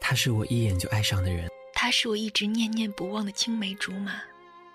[0.00, 4.12] 他是我一眼就爱上的人，他是我一直念念不忘的青梅竹马。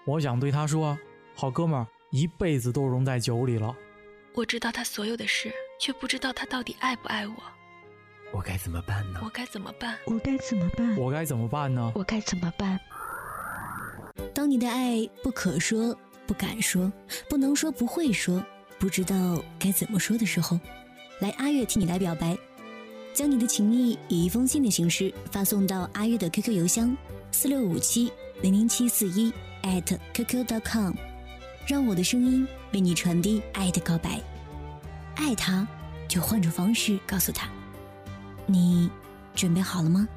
[0.05, 0.97] 我想对他说
[1.33, 3.73] ：“好哥们儿，一辈子都融在酒里了。”
[4.35, 7.35] 我知道他所有的事，却不知道他到底爱不爱我。
[8.33, 9.19] 我该怎么办呢？
[9.23, 9.97] 我该怎么办？
[10.05, 10.97] 我该怎么办？
[10.97, 11.91] 我该怎么办呢？
[11.95, 12.79] 我该怎么办？
[14.33, 16.91] 当你的爱不可说、不敢说、
[17.29, 18.43] 不能说、不会说、
[18.79, 20.59] 不知道该怎么说的时候，
[21.21, 22.37] 来阿月替你来表白。
[23.13, 26.95] 将你的情谊以一封信的形式发送到阿月的 QQ 邮箱
[27.31, 29.33] 四六五七零零七四一
[30.13, 30.93] @QQ.com，
[31.67, 34.21] 让我的声音为你传递爱的告白。
[35.15, 35.67] 爱他，
[36.07, 37.49] 就换种方式告诉他。
[38.45, 38.89] 你
[39.35, 40.07] 准备好了吗？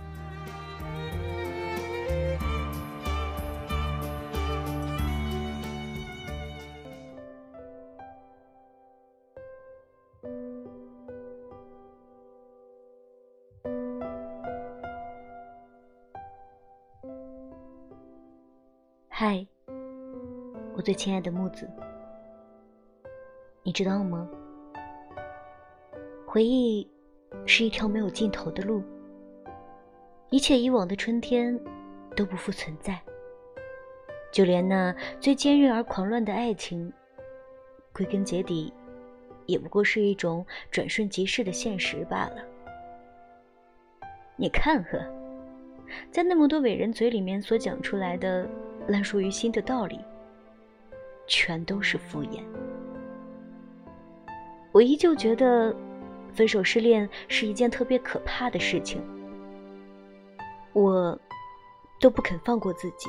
[19.26, 19.46] 嗨，
[20.76, 21.66] 我最亲爱的木子，
[23.62, 24.28] 你知道吗？
[26.26, 26.86] 回忆
[27.46, 28.82] 是一条没有尽头的路，
[30.28, 31.58] 一切以往的春天
[32.14, 33.00] 都不复存在，
[34.30, 36.92] 就连那最坚韧而狂乱的爱情，
[37.94, 38.70] 归根结底，
[39.46, 42.44] 也不过是一种转瞬即逝的现实罢了。
[44.36, 45.00] 你看呵，
[46.10, 48.46] 在那么多伟人嘴里面所讲出来的。
[48.86, 49.98] 烂熟于心的道理，
[51.26, 52.42] 全都是敷衍。
[54.72, 55.74] 我依旧觉得，
[56.32, 59.02] 分手失恋是一件特别可怕的事情。
[60.72, 61.18] 我
[62.00, 63.08] 都不肯放过自己，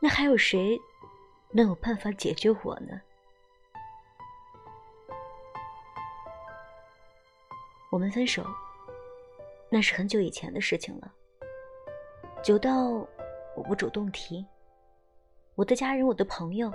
[0.00, 0.76] 那还有谁
[1.52, 3.00] 能有办法解决我呢？
[7.90, 8.44] 我们分手，
[9.68, 11.12] 那是很久以前的事情了，
[12.42, 13.06] 久到……
[13.60, 14.42] 我不主动提，
[15.54, 16.72] 我的家人、我的朋友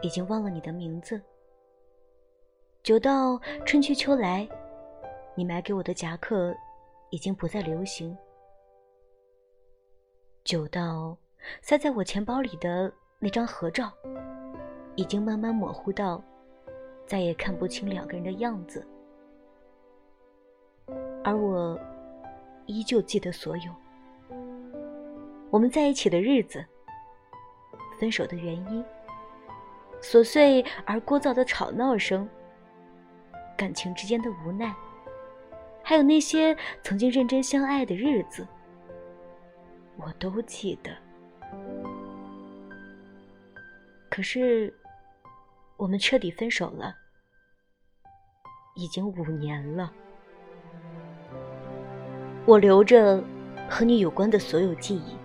[0.00, 1.20] 已经忘了你的名字。
[2.82, 4.48] 久到春去秋来，
[5.34, 6.56] 你买给我的夹克
[7.10, 8.16] 已经不再流行。
[10.42, 11.14] 久到
[11.60, 13.92] 塞在我钱包里的那张合照，
[14.96, 16.24] 已经慢慢模糊到
[17.06, 18.86] 再也看不清两个人的样子，
[21.22, 21.78] 而我
[22.64, 23.70] 依旧记得所有。
[25.50, 26.64] 我们在一起的日子，
[27.98, 28.84] 分手的原因，
[30.00, 32.28] 琐碎而聒噪的吵闹声，
[33.56, 34.72] 感情之间的无奈，
[35.82, 38.46] 还有那些曾经认真相爱的日子，
[39.96, 40.96] 我都记得。
[44.08, 44.72] 可是，
[45.76, 46.94] 我们彻底分手了，
[48.76, 49.92] 已经五年了。
[52.46, 53.22] 我留着
[53.68, 55.19] 和你有关的所有记忆。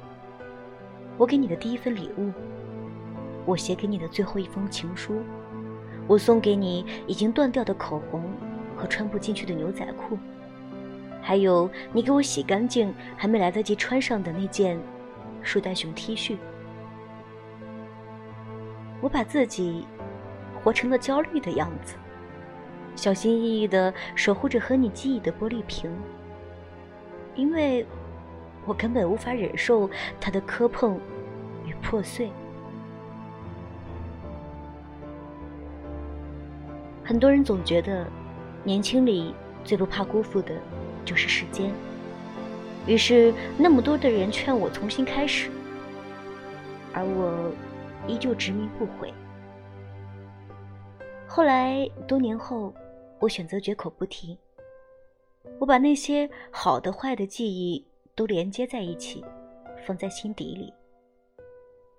[1.18, 2.32] 我给你的第一份礼物，
[3.46, 5.22] 我写给你的最后一封情书，
[6.08, 8.24] 我送给你已经断掉的口红
[8.76, 10.18] 和穿不进去的牛仔裤，
[11.22, 14.78] 还有你给我洗干净还没来得及穿上的那件
[15.42, 16.36] 树袋熊 T 恤。
[19.00, 19.86] 我把自己
[20.62, 21.96] 活成了焦虑的样子，
[22.96, 25.90] 小心翼翼地守护着和你记忆的玻璃瓶，
[27.36, 27.86] 因为。
[28.66, 29.90] 我根本无法忍受
[30.20, 31.00] 它的磕碰
[31.66, 32.32] 与破碎。
[37.04, 38.08] 很多人总觉得，
[38.64, 39.34] 年轻里
[39.64, 40.56] 最不怕辜负的，
[41.06, 41.72] 就是时间。
[42.88, 45.50] 于是，那么多的人劝我重新开始，
[46.94, 47.52] 而我
[48.08, 49.14] 依旧执迷不悔。
[51.28, 52.74] 后来，多年后，
[53.20, 54.38] 我选择绝口不提。
[55.60, 57.86] 我把那些好的、坏的记忆。
[58.16, 59.24] 都连接在一起，
[59.86, 60.74] 放在心底里。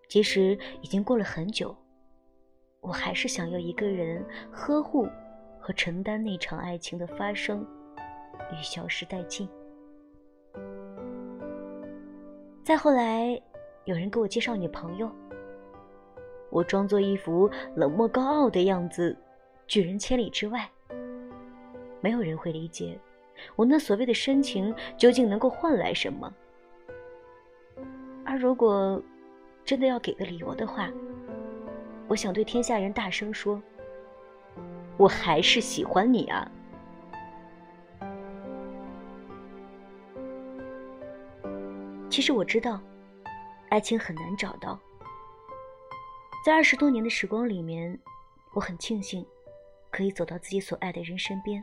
[0.09, 1.77] 即使已经过了很久，
[2.81, 5.06] 我还是想要一个人呵护
[5.60, 7.66] 和承担那场爱情的发生
[8.53, 9.48] 与消失殆尽。
[12.65, 13.41] 再后来，
[13.84, 15.10] 有人给我介绍女朋友，
[16.51, 19.16] 我装作一副冷漠高傲的样子，
[19.66, 20.68] 拒人千里之外。
[22.01, 22.98] 没有人会理解。
[23.54, 26.33] 我那所谓的深情究竟能够换来什么？
[28.24, 29.00] 而如果
[29.65, 30.91] 真的要给个理由的话，
[32.09, 33.62] 我想对天下人大声说：
[34.97, 36.50] 我还是喜欢你啊！
[42.09, 42.80] 其实我知道，
[43.68, 44.78] 爱情很难找到。
[46.44, 47.98] 在二十多年的时光里面，
[48.54, 49.27] 我很庆幸
[49.91, 51.62] 可以走到自己所爱的人身边。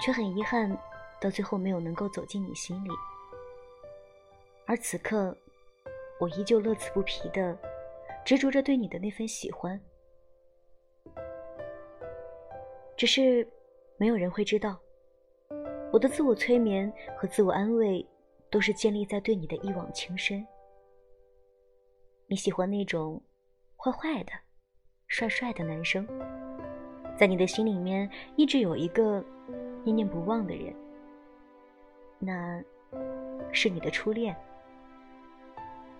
[0.00, 0.76] 却很遗憾，
[1.20, 2.88] 到最后没有能够走进你心里。
[4.66, 5.36] 而此刻，
[6.18, 7.56] 我依旧乐此不疲的
[8.24, 9.80] 执着着对你的那份喜欢，
[12.96, 13.46] 只是
[13.96, 14.78] 没有人会知道，
[15.92, 18.06] 我的自我催眠和自我安慰
[18.50, 20.46] 都是建立在对你的一往情深。
[22.26, 23.20] 你喜欢那种
[23.76, 24.32] 坏坏的、
[25.08, 26.06] 帅帅的男生，
[27.18, 29.24] 在你的心里面一直有一个
[29.84, 30.74] 念念不忘的人，
[32.18, 32.62] 那
[33.52, 34.34] 是你的初恋。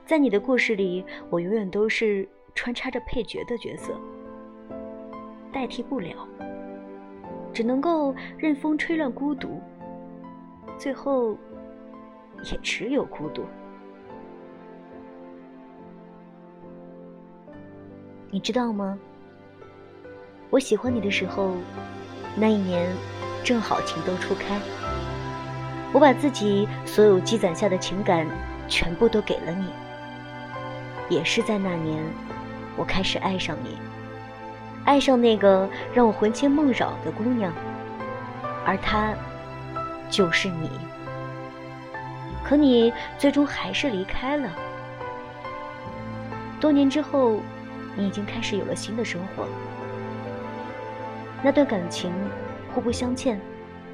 [0.06, 3.94] 在你的故事里，我永远都是穿插着配角的角色，
[5.52, 6.26] 代替不了，
[7.52, 9.60] 只能够任风吹乱孤独，
[10.76, 11.36] 最后
[12.50, 13.44] 也只有孤独。
[18.30, 18.98] 你知道吗？
[20.50, 21.54] 我喜欢你的时候，
[22.36, 22.92] 那一年
[23.44, 24.60] 正好情窦初开。
[25.92, 28.26] 我把自己所有积攒下的情感
[28.68, 29.66] 全部都给了你。
[31.08, 32.02] 也是在那年，
[32.76, 33.76] 我开始爱上你，
[34.84, 37.52] 爱上那个让我魂牵梦绕的姑娘，
[38.64, 39.12] 而她
[40.08, 40.70] 就是你。
[42.44, 44.48] 可你最终还是离开了。
[46.60, 47.40] 多年之后。
[47.96, 49.44] 你已经开始有了新的生活，
[51.42, 52.12] 那段感情
[52.72, 53.40] 互不相欠，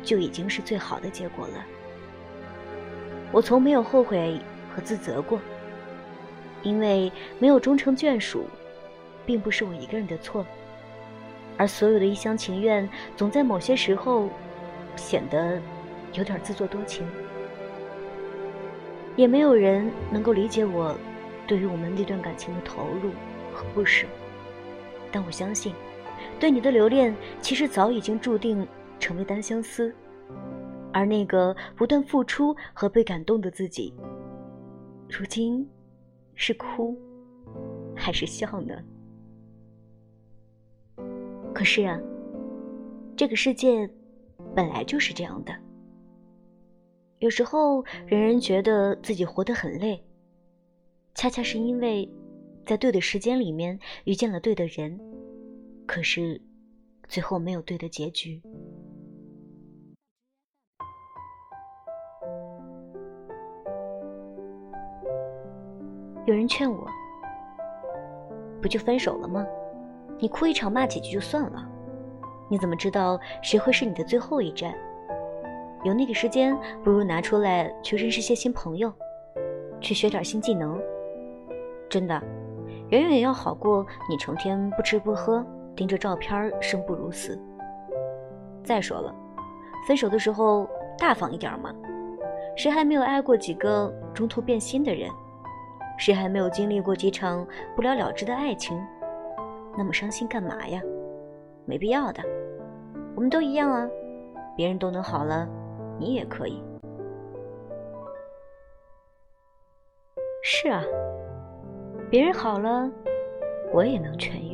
[0.03, 1.55] 就已经是最好的结果了。
[3.33, 4.39] 我从没有后悔
[4.75, 5.41] 和自责过，
[6.63, 8.47] 因为没有终成眷属，
[9.25, 10.47] 并不是我一个人的错。
[11.57, 14.29] 而所有的一厢情愿，总在某些时候
[14.95, 15.61] 显得
[16.13, 17.07] 有点自作多情，
[19.17, 20.95] 也没有人能够理解我
[21.47, 23.11] 对于我们那段感情的投入。
[23.57, 24.07] 和不舍，
[25.11, 25.73] 但我相信，
[26.39, 28.67] 对你的留恋其实早已经注定
[29.01, 29.95] 成为单相思，
[30.93, 33.95] 而那个不断付出和被感动的自己，
[35.09, 35.67] 如今
[36.35, 36.97] 是哭
[37.95, 38.75] 还是笑呢？
[41.55, 41.99] 可是啊，
[43.17, 43.89] 这个世界
[44.55, 45.55] 本来就是这样的，
[47.19, 50.05] 有时候人人觉得自己活得很累，
[51.15, 52.09] 恰恰是因为。
[52.67, 54.99] 在对的时间里面遇见了对的人，
[55.87, 56.41] 可是
[57.07, 58.43] 最后没有对的结局。
[66.27, 66.87] 有人劝我，
[68.61, 69.47] 不就分手了吗？
[70.19, 71.71] 你哭一场骂几句就算了，
[72.51, 74.75] 你怎么知道谁会是你的最后一站？
[75.85, 78.93] 有那个时间，不如拿出来去认识些新朋友，
[79.81, 80.83] 去学点新技能。
[81.89, 82.21] 真的。
[82.91, 85.45] 远远要好过你成天不吃不喝，
[85.77, 87.39] 盯着照片生不如死。
[88.65, 89.15] 再说了，
[89.87, 90.69] 分手的时候
[90.99, 91.73] 大方一点嘛。
[92.57, 95.11] 谁还没有爱过几个中途变心的人？
[95.99, 98.83] 谁还没有经历过几场不了了之的爱情？
[99.77, 100.81] 那么伤心干嘛呀？
[101.67, 102.23] 没必要的。
[103.15, 103.89] 我们都一样啊，
[104.57, 105.49] 别人都能好了，
[105.99, 106.63] 你也可以。
[110.43, 110.83] 是啊。
[112.09, 112.89] 别人好了，
[113.73, 114.46] 我也能痊愈。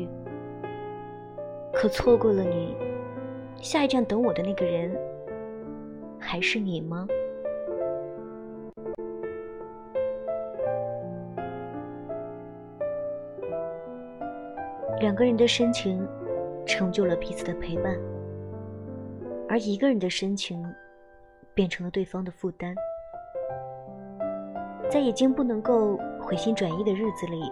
[1.72, 2.76] 可错过了你，
[3.60, 4.96] 下一站等我的那个人，
[6.18, 7.06] 还是你吗？
[15.00, 16.06] 两个人的深情，
[16.64, 17.98] 成就了彼此的陪伴，
[19.48, 20.64] 而一个人的深情，
[21.52, 22.74] 变成了对方的负担。
[24.88, 25.98] 在已经不能够。
[26.22, 27.42] 回心转意的日子里，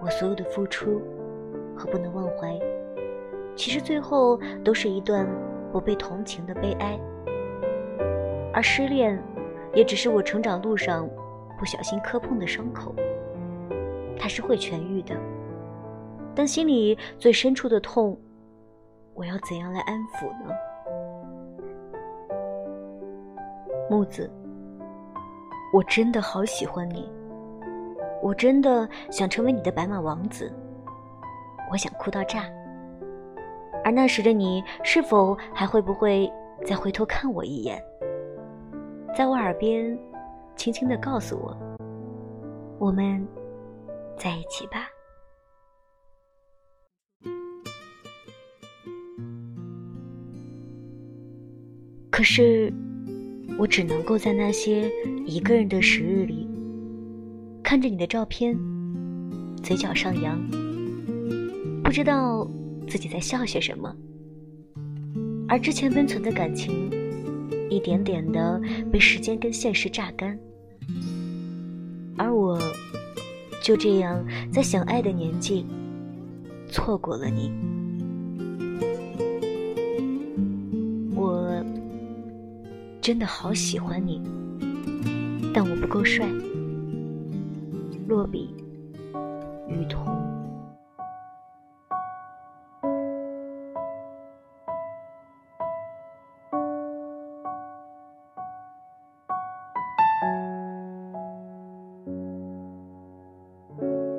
[0.00, 1.02] 我所有的付出
[1.76, 2.58] 和不能忘怀，
[3.56, 5.26] 其实最后都是一段
[5.72, 6.98] 不被同情的悲哀。
[8.52, 9.20] 而失恋，
[9.74, 11.08] 也只是我成长路上
[11.58, 12.94] 不小心磕碰的伤口，
[14.18, 15.16] 它是会痊愈的。
[16.34, 18.18] 但心里最深处的痛，
[19.14, 20.52] 我要怎样来安抚呢？
[23.90, 24.30] 木子，
[25.72, 27.08] 我真的好喜欢你。
[28.22, 30.52] 我真的想成为你的白马王子，
[31.70, 32.44] 我想哭到炸。
[33.84, 36.30] 而那时的你，是否还会不会
[36.64, 37.80] 再回头看我一眼，
[39.16, 39.96] 在我耳边
[40.56, 41.54] 轻轻的告诉我，
[42.78, 43.24] 我们
[44.16, 44.88] 在一起吧？
[52.10, 52.72] 可是，
[53.58, 54.90] 我只能够在那些
[55.26, 56.48] 一个人的时日里。
[57.62, 58.56] 看着你的照片，
[59.62, 60.38] 嘴角上扬，
[61.82, 62.48] 不知道
[62.88, 63.94] 自己在笑些什么。
[65.48, 66.90] 而之前温存的感情，
[67.68, 68.60] 一点点的
[68.90, 70.38] 被时间跟现实榨干，
[72.16, 72.58] 而我
[73.62, 75.66] 就这样在想爱的年纪
[76.68, 77.52] 错过了你。
[81.14, 81.64] 我
[83.00, 84.20] 真的好喜欢你，
[85.52, 86.26] 但我不够帅。
[88.06, 88.53] 落笔，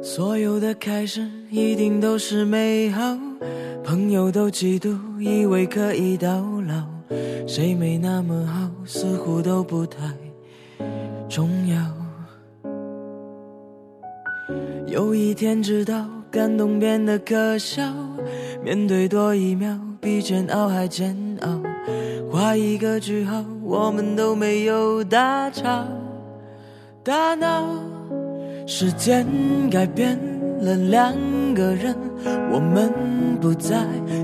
[0.05, 3.17] 所有的开始一定都是美好，
[3.83, 6.85] 朋友都嫉妒，以为可以到老。
[7.47, 9.97] 谁没那么好，似乎都不太
[11.27, 11.75] 重要。
[14.85, 17.91] 有一天知道，感动变得可笑，
[18.63, 21.59] 面对多一秒，比煎熬还煎熬。
[22.31, 25.83] 画一个句号，我们都没有大吵
[27.03, 27.65] 大闹。
[28.67, 29.27] 时间
[29.69, 30.17] 改变
[30.60, 31.13] 了两
[31.53, 31.95] 个人，
[32.51, 32.91] 我们
[33.39, 33.77] 不再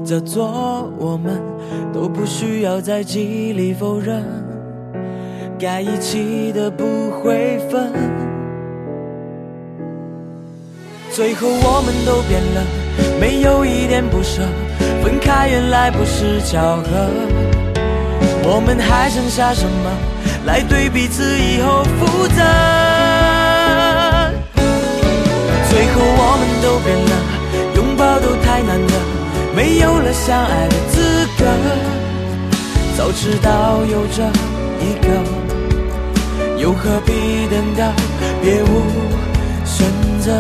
[0.04, 1.40] 叫做我们，
[1.94, 4.24] 都不需要在记忆里否认，
[5.60, 7.94] 该一起的不会分。
[11.12, 12.66] 最后我们都变了，
[13.20, 14.42] 没有一点不舍，
[15.04, 16.84] 分开原来不是巧合。
[18.44, 19.92] 我们还剩下什么
[20.48, 23.01] 来对彼此以后负责？
[25.82, 27.12] 最后我们都变了，
[27.76, 28.94] 拥抱都太难得，
[29.56, 31.44] 没有了相爱的资格。
[32.96, 34.22] 早知道有这
[34.80, 35.08] 一个，
[36.62, 37.92] 又何必等到
[38.44, 38.84] 别无
[39.66, 40.32] 选择？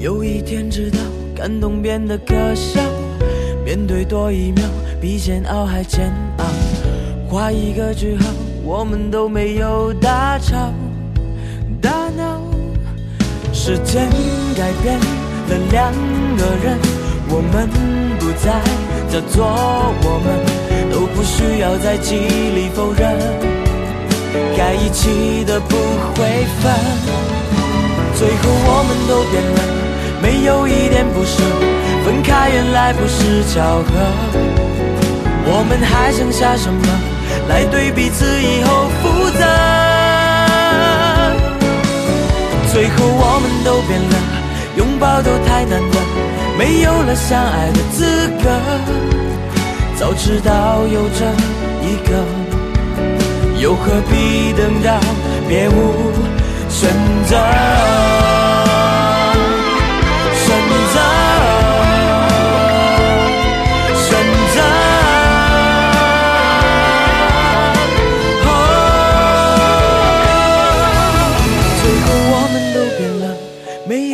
[0.00, 0.98] 有一天知道，
[1.36, 2.80] 感动变得可笑。
[3.66, 4.62] 面对多一秒，
[5.00, 6.44] 比煎熬还煎熬。
[7.28, 8.24] 画一个句号，
[8.62, 10.72] 我们都没有大吵
[11.82, 12.40] 大闹。
[13.52, 14.08] 时间
[14.56, 15.92] 改变了两
[16.36, 16.78] 个人，
[17.28, 17.68] 我们
[18.20, 18.62] 不再
[19.10, 20.28] 叫做我们，
[20.92, 23.18] 都不需要在极力否认，
[24.56, 25.74] 该一起的不
[26.14, 26.22] 会
[26.62, 26.72] 分。
[28.14, 29.58] 最后我们都变了，
[30.22, 31.42] 没有一点不舍。
[32.04, 33.90] 分开原来不是巧合，
[35.44, 36.80] 我们还剩下什么
[37.48, 39.44] 来对彼此以后负责？
[42.72, 44.16] 最后我们都变了，
[44.76, 45.98] 拥抱都太难得，
[46.56, 48.50] 没有了相爱的资格。
[49.96, 51.24] 早知道有这
[51.82, 52.22] 一个，
[53.58, 55.00] 又何必等到
[55.48, 56.12] 别无
[56.68, 56.90] 选
[57.26, 58.15] 择？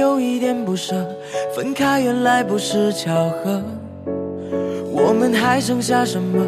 [0.03, 1.09] 有一点不舍
[1.55, 3.63] 分开原来不是巧合，
[4.91, 6.45] 我们还剩下什么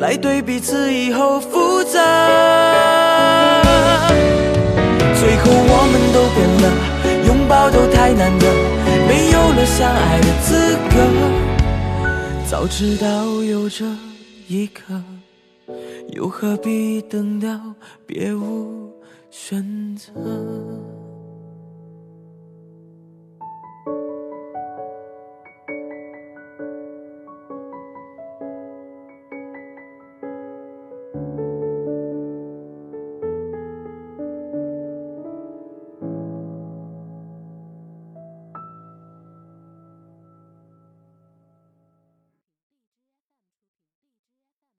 [0.00, 1.98] 来对彼此以后负责？
[5.18, 6.66] 最后我们都变了，
[7.26, 8.44] 拥抱都太难得，
[9.08, 10.94] 没有了相爱的资格。
[12.50, 13.86] 早知道有这
[14.46, 15.02] 一刻，
[16.12, 17.48] 又何必等到
[18.06, 18.92] 别无
[19.30, 20.12] 选择？